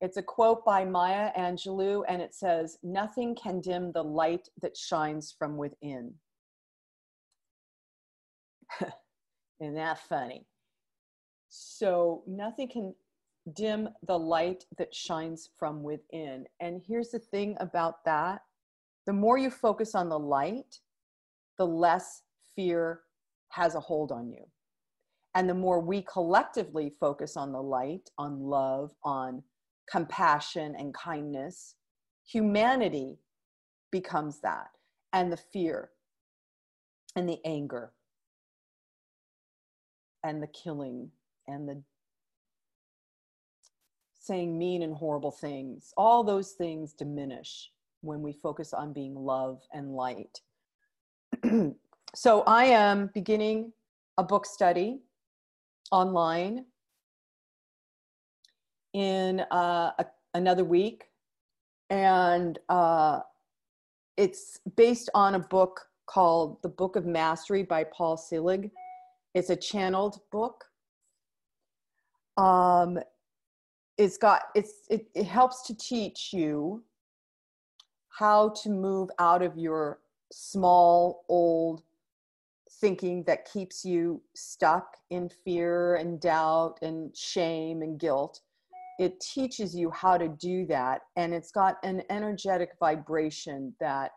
It's 0.01 0.17
a 0.17 0.23
quote 0.23 0.63
by 0.63 0.85
Maya 0.85 1.31
Angelou, 1.37 2.03
and 2.07 2.21
it 2.21 2.33
says, 2.33 2.77
Nothing 2.83 3.35
can 3.35 3.59
dim 3.59 3.91
the 3.91 4.03
light 4.03 4.47
that 4.61 4.77
shines 4.77 5.35
from 5.37 5.57
within. 5.57 6.13
Isn't 9.59 9.75
that 9.75 9.99
funny? 9.99 10.45
So, 11.49 12.23
nothing 12.27 12.69
can 12.69 12.95
dim 13.53 13.89
the 14.07 14.17
light 14.17 14.65
that 14.77 14.93
shines 14.95 15.49
from 15.57 15.83
within. 15.83 16.45
And 16.61 16.81
here's 16.87 17.09
the 17.09 17.19
thing 17.19 17.57
about 17.59 18.05
that 18.05 18.41
the 19.05 19.13
more 19.13 19.37
you 19.37 19.49
focus 19.49 19.95
on 19.95 20.07
the 20.07 20.19
light, 20.19 20.79
the 21.57 21.65
less 21.65 22.21
fear 22.55 23.01
has 23.49 23.75
a 23.75 23.79
hold 23.79 24.11
on 24.11 24.29
you. 24.29 24.45
And 25.35 25.49
the 25.49 25.55
more 25.55 25.79
we 25.79 26.03
collectively 26.03 26.93
focus 26.99 27.35
on 27.35 27.51
the 27.51 27.61
light, 27.61 28.09
on 28.17 28.39
love, 28.39 28.91
on 29.03 29.43
compassion 29.89 30.75
and 30.77 30.93
kindness, 30.93 31.75
humanity 32.25 33.19
becomes 33.91 34.39
that, 34.41 34.69
and 35.13 35.31
the 35.31 35.37
fear, 35.37 35.89
and 37.15 37.27
the 37.27 37.39
anger, 37.45 37.91
and 40.23 40.41
the 40.41 40.47
killing, 40.47 41.09
and 41.47 41.67
the 41.67 41.81
saying 44.19 44.57
mean 44.57 44.83
and 44.83 44.93
horrible 44.93 45.31
things. 45.31 45.91
All 45.97 46.23
those 46.23 46.51
things 46.51 46.93
diminish 46.93 47.71
when 48.01 48.21
we 48.21 48.31
focus 48.31 48.73
on 48.73 48.93
being 48.93 49.15
love 49.15 49.61
and 49.73 49.95
light. 49.95 50.41
so 52.15 52.41
I 52.43 52.65
am 52.65 53.09
beginning 53.13 53.73
a 54.19 54.23
book 54.23 54.45
study 54.45 54.99
online 55.91 56.65
in 58.93 59.41
uh, 59.51 59.91
a, 59.99 60.05
another 60.33 60.63
week. 60.63 61.05
And 61.89 62.59
uh, 62.69 63.21
it's 64.17 64.59
based 64.75 65.09
on 65.13 65.35
a 65.35 65.39
book 65.39 65.81
called 66.05 66.61
The 66.61 66.69
Book 66.69 66.95
of 66.95 67.05
Mastery 67.05 67.63
by 67.63 67.83
Paul 67.83 68.17
Selig. 68.17 68.71
It's 69.33 69.49
a 69.49 69.55
channeled 69.55 70.19
book. 70.31 70.65
Um, 72.37 72.99
it's 73.97 74.17
got 74.17 74.43
it's 74.55 74.85
it, 74.89 75.07
it 75.13 75.25
helps 75.25 75.61
to 75.67 75.75
teach 75.75 76.31
you 76.31 76.83
how 78.09 78.49
to 78.63 78.69
move 78.69 79.09
out 79.19 79.41
of 79.41 79.57
your 79.57 79.99
small 80.31 81.25
old 81.27 81.83
thinking 82.79 83.23
that 83.23 83.51
keeps 83.51 83.83
you 83.83 84.21
stuck 84.35 84.97
in 85.09 85.29
fear 85.29 85.95
and 85.95 86.19
doubt 86.19 86.79
and 86.81 87.15
shame 87.15 87.81
and 87.81 87.99
guilt 87.99 88.41
it 88.99 89.19
teaches 89.21 89.73
you 89.73 89.89
how 89.91 90.17
to 90.17 90.27
do 90.27 90.65
that 90.67 91.01
and 91.15 91.33
it's 91.33 91.51
got 91.51 91.77
an 91.83 92.03
energetic 92.09 92.71
vibration 92.79 93.73
that 93.79 94.11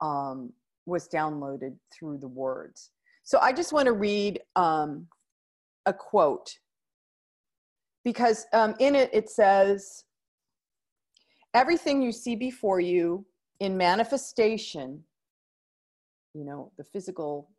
um, 0.00 0.50
was 0.86 1.06
downloaded 1.08 1.76
through 1.92 2.18
the 2.18 2.28
words. 2.28 2.90
So 3.24 3.38
i 3.38 3.52
just 3.52 3.72
want 3.72 3.86
to 3.86 3.92
read 3.92 4.40
um, 4.56 5.06
a 5.86 5.92
quote. 5.92 6.58
Because 8.04 8.46
um, 8.52 8.74
in 8.80 8.96
it 8.96 9.10
it 9.12 9.30
says 9.30 10.04
everything 11.54 12.02
you 12.02 12.10
see 12.10 12.34
before 12.34 12.80
you 12.80 13.24
in 13.60 13.76
manifestation 13.76 15.04
you 16.34 16.44
know 16.44 16.72
the 16.78 16.84
physical 16.84 17.50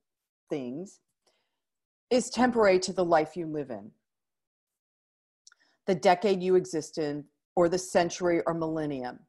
things 0.50 1.00
is 2.10 2.30
temporary 2.30 2.80
to 2.80 2.92
the 2.92 3.06
life 3.06 3.38
you 3.38 3.46
live 3.46 3.70
in 3.70 3.92
the 5.88 5.96
decade 5.96 6.42
you 6.42 6.56
exist 6.56 6.98
in 6.98 7.26
or 7.56 7.70
the 7.70 7.78
century 7.78 8.42
or 8.46 8.54
millennium. 8.54 9.20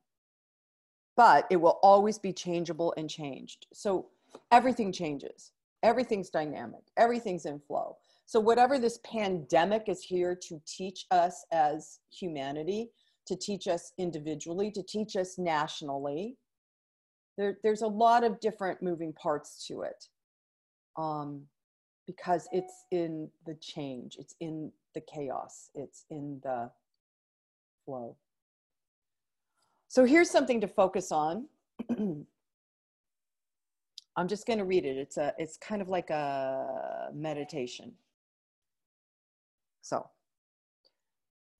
But 1.16 1.46
it 1.50 1.56
will 1.56 1.78
always 1.82 2.18
be 2.18 2.32
changeable 2.32 2.94
and 2.96 3.08
changed. 3.08 3.66
So 3.72 4.06
everything 4.50 4.92
changes. 4.92 5.52
Everything's 5.82 6.30
dynamic. 6.30 6.80
Everything's 6.96 7.44
in 7.44 7.60
flow. 7.60 7.98
So, 8.26 8.40
whatever 8.40 8.78
this 8.78 8.98
pandemic 9.04 9.88
is 9.88 10.02
here 10.02 10.34
to 10.48 10.60
teach 10.66 11.04
us 11.10 11.44
as 11.52 11.98
humanity, 12.10 12.90
to 13.26 13.36
teach 13.36 13.68
us 13.68 13.92
individually, 13.98 14.70
to 14.70 14.82
teach 14.82 15.14
us 15.14 15.36
nationally, 15.36 16.36
there, 17.36 17.58
there's 17.62 17.82
a 17.82 17.86
lot 17.86 18.24
of 18.24 18.40
different 18.40 18.82
moving 18.82 19.12
parts 19.12 19.66
to 19.66 19.82
it 19.82 20.08
um, 20.96 21.42
because 22.06 22.48
it's 22.52 22.84
in 22.90 23.28
the 23.46 23.54
change, 23.56 24.16
it's 24.18 24.34
in 24.40 24.72
the 24.94 25.00
chaos, 25.00 25.70
it's 25.74 26.04
in 26.10 26.40
the 26.42 26.70
flow. 27.84 28.16
So, 29.88 30.04
here's 30.04 30.30
something 30.30 30.60
to 30.60 30.68
focus 30.68 31.12
on. 31.12 31.46
I'm 34.16 34.28
just 34.28 34.46
going 34.46 34.58
to 34.60 34.64
read 34.64 34.84
it. 34.84 34.96
It's 34.96 35.16
a 35.16 35.34
it's 35.38 35.56
kind 35.56 35.82
of 35.82 35.88
like 35.88 36.10
a 36.10 37.10
meditation. 37.12 37.92
So 39.82 40.08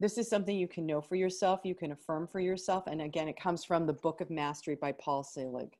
this 0.00 0.16
is 0.18 0.28
something 0.28 0.56
you 0.56 0.66
can 0.66 0.86
know 0.86 1.00
for 1.00 1.14
yourself, 1.14 1.60
you 1.62 1.74
can 1.74 1.92
affirm 1.92 2.26
for 2.26 2.40
yourself. 2.40 2.86
And 2.86 3.02
again, 3.02 3.28
it 3.28 3.38
comes 3.38 3.64
from 3.64 3.86
the 3.86 3.92
Book 3.92 4.20
of 4.20 4.30
Mastery 4.30 4.76
by 4.76 4.92
Paul 4.92 5.22
Selig. 5.22 5.76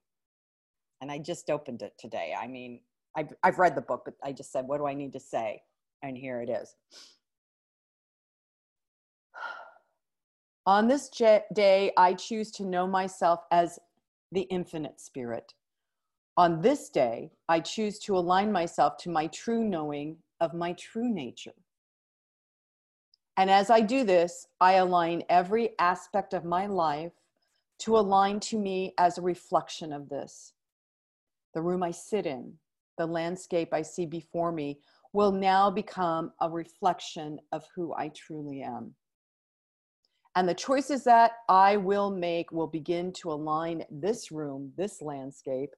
And 1.00 1.10
I 1.10 1.18
just 1.18 1.50
opened 1.50 1.82
it 1.82 1.94
today. 1.98 2.34
I 2.38 2.46
mean, 2.46 2.80
I've, 3.16 3.32
I've 3.42 3.58
read 3.58 3.74
the 3.74 3.80
book, 3.80 4.02
but 4.04 4.14
I 4.22 4.32
just 4.32 4.52
said, 4.52 4.66
what 4.66 4.78
do 4.78 4.86
I 4.86 4.94
need 4.94 5.12
to 5.14 5.20
say? 5.20 5.62
And 6.02 6.16
here 6.16 6.42
it 6.42 6.50
is. 6.50 6.74
On 10.66 10.88
this 10.88 11.10
day, 11.10 11.92
I 11.96 12.14
choose 12.14 12.50
to 12.52 12.64
know 12.64 12.86
myself 12.86 13.40
as 13.50 13.78
the 14.32 14.42
infinite 14.42 14.98
spirit. 14.98 15.52
On 16.36 16.62
this 16.62 16.88
day, 16.88 17.32
I 17.48 17.60
choose 17.60 17.98
to 18.00 18.16
align 18.16 18.50
myself 18.50 18.96
to 18.98 19.10
my 19.10 19.26
true 19.26 19.62
knowing 19.62 20.16
of 20.40 20.54
my 20.54 20.72
true 20.72 21.08
nature. 21.08 21.54
And 23.36 23.50
as 23.50 23.68
I 23.68 23.80
do 23.80 24.04
this, 24.04 24.46
I 24.60 24.74
align 24.74 25.24
every 25.28 25.78
aspect 25.78 26.32
of 26.32 26.44
my 26.44 26.66
life 26.66 27.12
to 27.80 27.98
align 27.98 28.40
to 28.40 28.58
me 28.58 28.94
as 28.96 29.18
a 29.18 29.22
reflection 29.22 29.92
of 29.92 30.08
this. 30.08 30.54
The 31.52 31.62
room 31.62 31.82
I 31.82 31.90
sit 31.90 32.26
in, 32.26 32.54
the 32.96 33.06
landscape 33.06 33.68
I 33.72 33.82
see 33.82 34.06
before 34.06 34.50
me 34.50 34.80
will 35.12 35.32
now 35.32 35.70
become 35.70 36.32
a 36.40 36.48
reflection 36.48 37.38
of 37.52 37.66
who 37.74 37.92
I 37.94 38.08
truly 38.08 38.62
am. 38.62 38.94
And 40.36 40.48
the 40.48 40.54
choices 40.54 41.04
that 41.04 41.32
I 41.48 41.76
will 41.76 42.10
make 42.10 42.50
will 42.50 42.66
begin 42.66 43.12
to 43.14 43.32
align 43.32 43.84
this 43.90 44.32
room, 44.32 44.72
this 44.76 45.00
landscape, 45.00 45.70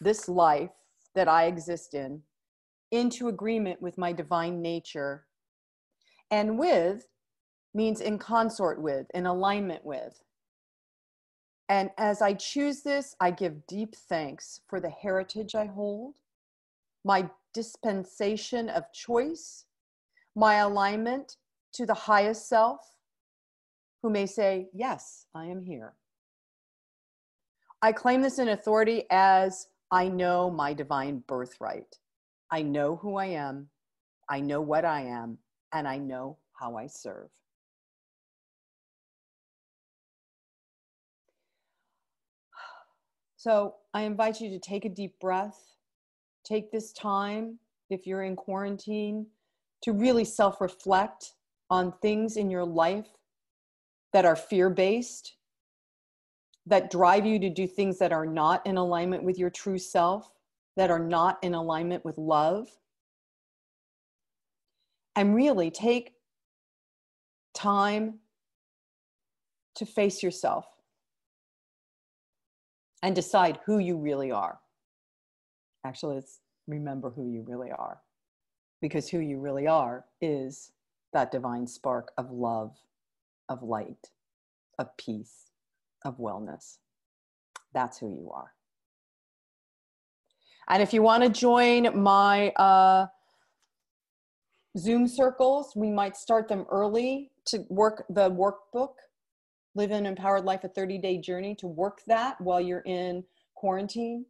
this 0.00 0.28
life 0.28 0.70
that 1.14 1.28
I 1.28 1.44
exist 1.44 1.94
in, 1.94 2.22
into 2.90 3.28
agreement 3.28 3.80
with 3.80 3.96
my 3.96 4.12
divine 4.12 4.60
nature 4.60 5.26
and 6.30 6.58
with 6.58 7.06
means 7.74 8.00
in 8.00 8.18
consort 8.18 8.80
with, 8.80 9.06
in 9.14 9.26
alignment 9.26 9.84
with. 9.84 10.22
And 11.68 11.90
as 11.98 12.22
I 12.22 12.34
choose 12.34 12.82
this, 12.82 13.14
I 13.20 13.30
give 13.30 13.66
deep 13.66 13.94
thanks 13.94 14.60
for 14.68 14.80
the 14.80 14.90
heritage 14.90 15.54
I 15.54 15.66
hold, 15.66 16.14
my 17.04 17.28
dispensation 17.54 18.68
of 18.68 18.92
choice, 18.92 19.64
my 20.34 20.56
alignment 20.56 21.36
to 21.74 21.86
the 21.86 21.94
highest 21.94 22.48
self, 22.48 22.95
who 24.02 24.10
may 24.10 24.26
say, 24.26 24.68
Yes, 24.72 25.26
I 25.34 25.46
am 25.46 25.62
here. 25.62 25.94
I 27.82 27.92
claim 27.92 28.22
this 28.22 28.38
in 28.38 28.48
authority 28.48 29.04
as 29.10 29.68
I 29.90 30.08
know 30.08 30.50
my 30.50 30.72
divine 30.72 31.22
birthright. 31.26 31.96
I 32.50 32.62
know 32.62 32.96
who 32.96 33.16
I 33.16 33.26
am. 33.26 33.68
I 34.28 34.40
know 34.40 34.60
what 34.60 34.84
I 34.84 35.02
am 35.02 35.38
and 35.72 35.86
I 35.86 35.98
know 35.98 36.38
how 36.52 36.76
I 36.76 36.86
serve. 36.86 37.28
So 43.36 43.76
I 43.94 44.02
invite 44.02 44.40
you 44.40 44.50
to 44.50 44.58
take 44.58 44.84
a 44.84 44.88
deep 44.88 45.20
breath. 45.20 45.76
Take 46.44 46.72
this 46.72 46.92
time, 46.92 47.58
if 47.90 48.06
you're 48.06 48.24
in 48.24 48.34
quarantine, 48.34 49.26
to 49.82 49.92
really 49.92 50.24
self 50.24 50.60
reflect 50.60 51.34
on 51.70 51.92
things 52.02 52.36
in 52.36 52.50
your 52.50 52.64
life 52.64 53.06
that 54.16 54.24
are 54.24 54.34
fear 54.34 54.70
based, 54.70 55.34
that 56.64 56.90
drive 56.90 57.26
you 57.26 57.38
to 57.38 57.50
do 57.50 57.66
things 57.66 57.98
that 57.98 58.12
are 58.12 58.24
not 58.24 58.66
in 58.66 58.78
alignment 58.78 59.22
with 59.22 59.38
your 59.38 59.50
true 59.50 59.76
self, 59.76 60.32
that 60.74 60.90
are 60.90 60.98
not 60.98 61.36
in 61.42 61.52
alignment 61.52 62.02
with 62.02 62.16
love 62.16 62.66
and 65.16 65.34
really 65.34 65.70
take 65.70 66.14
time 67.52 68.14
to 69.74 69.84
face 69.84 70.22
yourself 70.22 70.64
and 73.02 73.14
decide 73.14 73.58
who 73.66 73.80
you 73.80 73.98
really 73.98 74.32
are. 74.32 74.58
Actually, 75.84 76.14
let's 76.14 76.40
remember 76.66 77.10
who 77.10 77.28
you 77.28 77.44
really 77.46 77.70
are 77.70 78.00
because 78.80 79.10
who 79.10 79.18
you 79.18 79.38
really 79.38 79.66
are 79.66 80.06
is 80.22 80.72
that 81.12 81.30
divine 81.30 81.66
spark 81.66 82.12
of 82.16 82.30
love, 82.30 82.74
of 83.48 83.62
light, 83.62 84.10
of 84.78 84.96
peace, 84.96 85.50
of 86.04 86.18
wellness. 86.18 86.78
That's 87.72 87.98
who 87.98 88.10
you 88.10 88.30
are. 88.32 88.52
And 90.68 90.82
if 90.82 90.92
you 90.92 91.02
want 91.02 91.22
to 91.22 91.28
join 91.28 92.00
my 92.02 92.50
uh, 92.50 93.06
Zoom 94.76 95.08
circles. 95.08 95.72
We 95.74 95.90
might 95.90 96.16
start 96.16 96.48
them 96.48 96.66
early 96.70 97.30
to 97.46 97.64
work 97.68 98.04
the 98.10 98.30
workbook, 98.30 98.94
Live 99.74 99.90
an 99.90 100.06
Empowered 100.06 100.44
Life, 100.44 100.64
a 100.64 100.68
30 100.68 100.98
day 100.98 101.18
journey 101.18 101.54
to 101.56 101.66
work 101.66 102.00
that 102.06 102.40
while 102.40 102.60
you're 102.60 102.80
in 102.80 103.24
quarantine. 103.54 104.26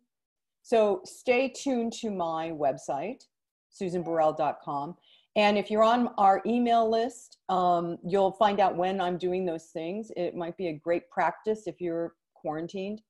So 0.63 1.03
stay 1.05 1.49
tuned 1.49 1.93
to 2.01 2.11
my 2.11 2.51
website, 2.51 3.25
susanburrell.com. 3.73 4.97
And 5.37 5.59
if 5.59 5.71
you're 5.71 5.85
on 5.85 6.09
our 6.17 6.43
email 6.47 6.91
list, 6.91 7.39
um, 7.51 7.99
you'll 8.03 8.33
find 8.33 8.59
out 8.59 8.75
when 8.75 9.01
I'm 9.03 9.19
doing 9.19 9.45
those 9.45 9.67
things. 9.67 10.11
It 10.17 10.35
might 10.35 10.57
be 10.57 10.69
a 10.69 10.73
great 10.73 11.11
practice 11.11 11.67
if 11.67 11.79
you're 11.79 12.15
quarantined. 12.35 13.03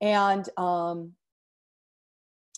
And 0.00 0.48
um, 0.56 1.12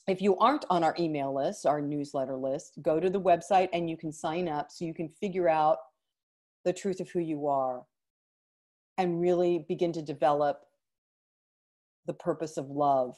if 0.09 0.23
you 0.23 0.39
aren't 0.39 0.65
on 0.71 0.83
our 0.83 0.97
email 0.99 1.35
list, 1.35 1.67
our 1.67 1.83
newsletter 1.83 2.37
list, 2.37 2.79
go 2.81 2.99
to 2.99 3.11
the 3.11 3.21
website 3.21 3.69
and 3.75 3.91
you 3.91 3.97
can 3.99 4.11
sign 4.11 4.49
up 4.49 4.71
so 4.71 4.87
you 4.87 4.95
can 4.95 5.11
figure 5.21 5.51
out 5.51 5.77
the 6.65 6.73
truth 6.73 7.01
of 7.01 7.11
who 7.11 7.21
you 7.21 7.47
are. 7.47 7.83
and 8.97 9.21
really 9.21 9.65
begin 9.69 9.93
to 9.93 10.03
develop 10.03 10.61
the 12.07 12.15
purpose 12.15 12.57
of 12.57 12.71
love 12.71 13.17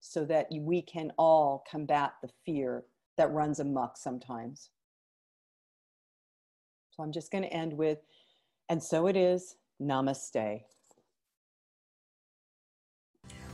so 0.00 0.24
that 0.24 0.46
we 0.50 0.80
can 0.82 1.12
all 1.18 1.64
combat 1.70 2.12
the 2.22 2.28
fear 2.46 2.84
that 3.16 3.32
runs 3.32 3.60
amok 3.60 3.96
sometimes. 3.96 4.70
So 6.90 7.02
I'm 7.02 7.12
just 7.12 7.30
going 7.30 7.44
to 7.44 7.52
end 7.52 7.72
with, 7.72 7.98
and 8.68 8.82
so 8.82 9.06
it 9.06 9.16
is, 9.16 9.56
namaste. 9.80 10.62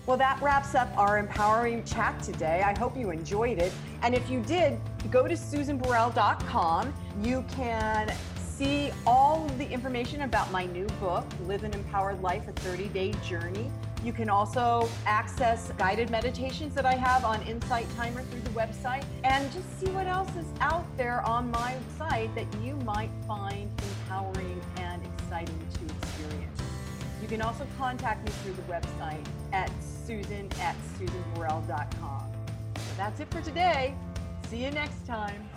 Well, 0.07 0.17
that 0.17 0.41
wraps 0.41 0.75
up 0.75 0.89
our 0.97 1.19
empowering 1.19 1.85
chat 1.85 2.23
today. 2.23 2.63
I 2.65 2.77
hope 2.79 2.97
you 2.97 3.11
enjoyed 3.11 3.59
it. 3.59 3.73
And 4.03 4.15
if 4.15 4.31
you 4.31 4.41
did, 4.41 4.81
go 5.11 5.29
to 5.29 5.35
susanburrell.com. 5.35 6.95
You 7.23 7.45
can 7.51 8.11
see 8.39 8.91
all 9.07 9.47
the 9.59 9.71
information 9.71 10.23
about 10.23 10.51
my 10.51 10.65
new 10.65 10.87
book, 10.99 11.27
Live 11.45 11.63
an 11.63 11.75
Empowered 11.75 12.23
Life, 12.23 12.49
a 12.49 12.53
30 12.53 12.89
day 12.89 13.13
journey. 13.23 13.71
You 14.05 14.13
can 14.13 14.31
also 14.31 14.89
access 15.07 15.73
guided 15.77 16.09
meditations 16.09 16.75
that 16.75 16.87
I 16.87 16.95
have 16.95 17.25
on 17.25 17.43
Insight 17.43 17.87
Timer 17.97 18.23
through 18.23 18.41
the 18.41 18.51
website 18.51 19.05
and 19.25 19.51
just 19.53 19.81
see 19.81 19.91
what 19.91 20.07
else 20.07 20.31
is 20.37 20.47
out 20.61 20.87
there 20.97 21.21
on 21.23 21.51
my 21.51 21.75
site 21.99 22.33
that 22.37 22.47
you 22.63 22.77
might 22.85 23.11
find 23.27 23.69
empowering 23.83 24.61
and 24.77 25.03
exciting 25.05 25.59
to 25.75 25.95
experience. 25.97 26.61
You 27.21 27.27
can 27.27 27.43
also 27.43 27.67
contact 27.77 28.25
me 28.25 28.31
through 28.43 28.55
the 28.55 28.73
website 28.73 29.25
at 29.53 29.71
susan 30.07 30.49
at 30.61 30.77
susanburrell.com. 30.99 32.33
So 32.77 32.83
that's 32.97 33.19
it 33.19 33.31
for 33.33 33.43
today. 33.43 33.97
See 34.49 34.65
you 34.65 34.71
next 34.71 35.07
time. 35.07 35.49